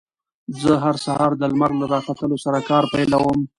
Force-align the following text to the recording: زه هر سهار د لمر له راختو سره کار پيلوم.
زه 0.61 0.73
هر 0.83 0.95
سهار 1.05 1.31
د 1.37 1.43
لمر 1.51 1.71
له 1.79 1.85
راختو 1.93 2.41
سره 2.45 2.59
کار 2.69 2.83
پيلوم. 2.93 3.39